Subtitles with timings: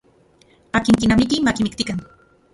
[0.77, 1.99] Akin kinamiki makimiktikan.